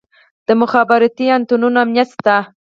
د 0.47 0.49
مخابراتي 0.61 1.25
انتنونو 1.37 1.77
امنیت 1.83 2.07
شته؟ 2.15 2.35